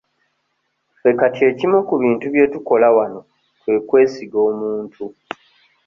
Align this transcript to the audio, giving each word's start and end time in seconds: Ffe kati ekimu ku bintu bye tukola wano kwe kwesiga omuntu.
Ffe 0.95 1.09
kati 1.19 1.41
ekimu 1.49 1.79
ku 1.87 1.95
bintu 2.03 2.25
bye 2.33 2.45
tukola 2.53 2.87
wano 2.95 3.19
kwe 3.61 3.75
kwesiga 3.87 4.37
omuntu. 4.49 5.03